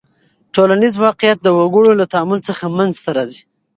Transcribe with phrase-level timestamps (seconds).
[0.53, 3.41] ټولنیز واقعیت د وګړو له تعامل څخه منځ ته راځي.